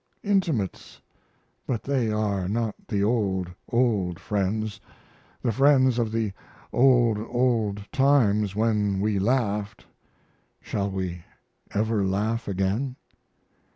Intimates 0.23 0.99
but 1.67 1.83
they 1.83 2.09
are 2.09 2.49
not 2.49 2.73
the 2.87 3.03
old, 3.03 3.51
old 3.69 4.19
friends, 4.19 4.81
the 5.43 5.51
friends 5.51 5.99
of 5.99 6.11
the 6.11 6.33
old, 6.73 7.19
old 7.19 7.81
times 7.91 8.55
when 8.55 8.99
we 8.99 9.19
laughed. 9.19 9.85
Shall 10.59 10.89
we 10.89 11.23
ever 11.71 12.03
laugh 12.03 12.47
again? 12.47 12.95